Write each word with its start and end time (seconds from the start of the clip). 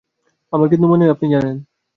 আমার 0.53 0.67
কিন্তু 0.69 0.85
মনে 0.87 1.03
হয় 1.03 1.13
আপনি 1.13 1.27
জানেন। 1.33 1.55